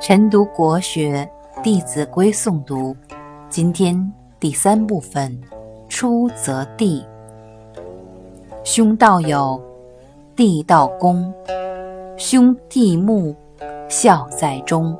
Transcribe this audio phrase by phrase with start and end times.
[0.00, 1.30] 晨读国学
[1.62, 2.96] 《弟子规》诵读，
[3.50, 4.10] 今天
[4.40, 5.38] 第三部分：
[5.86, 7.06] 出则地。
[8.64, 9.60] 兄道友，
[10.34, 11.30] 弟道恭，
[12.16, 13.34] 兄弟睦，
[13.86, 14.96] 孝在中。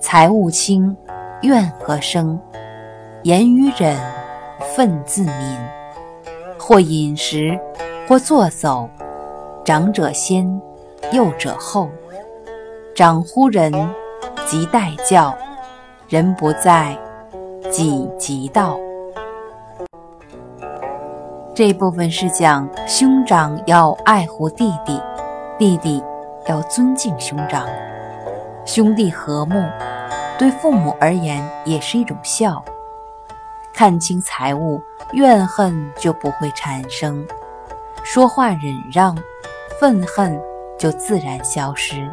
[0.00, 0.96] 财物轻，
[1.42, 2.36] 怨何生？
[3.24, 3.96] 言语忍，
[4.76, 5.56] 忿自泯。
[6.58, 7.56] 或饮食，
[8.08, 8.88] 或坐走，
[9.64, 10.60] 长者先，
[11.12, 11.88] 幼者后。
[12.96, 13.72] 长呼人，
[14.44, 15.32] 即待教；
[16.08, 16.98] 人不在，
[17.70, 18.76] 己即到。
[21.54, 25.00] 这部分是讲兄长要爱护弟弟，
[25.58, 26.02] 弟弟
[26.48, 27.68] 要尊敬兄长，
[28.64, 29.62] 兄弟和睦，
[30.36, 32.62] 对父母而言也是一种孝。
[33.72, 34.80] 看清财物，
[35.12, 37.24] 怨恨就不会产生；
[38.04, 38.60] 说话忍
[38.92, 39.16] 让，
[39.80, 40.38] 愤恨
[40.78, 42.08] 就自然消失。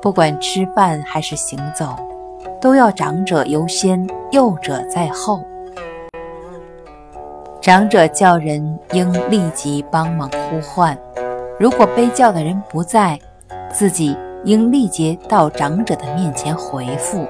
[0.00, 1.96] 不管吃饭还是行走，
[2.60, 5.44] 都要长者优先，幼者在后。
[7.60, 10.96] 长者叫人应立即帮忙呼唤，
[11.58, 13.18] 如果被叫的人不在，
[13.70, 17.26] 自己应立即到长者的面前回复。